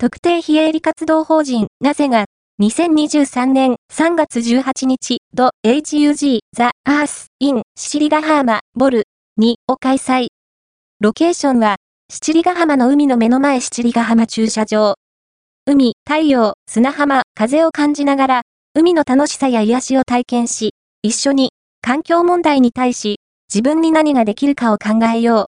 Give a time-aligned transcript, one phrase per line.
[0.00, 2.26] 特定非営利活動法人なぜが
[2.62, 9.08] 2023年3月18日、ド HUG The Earth in シチリガハーマボル
[9.40, 10.28] 2を開催。
[11.00, 11.78] ロケーションは、
[12.12, 14.94] シチリガハマの海の目の前シチリガハマ駐車場。
[15.66, 18.42] 海、太陽、砂浜、風を感じながら、
[18.74, 21.50] 海の楽しさや癒しを体験し、一緒に
[21.82, 23.16] 環境問題に対し、
[23.52, 25.46] 自分に何ができるかを考えよう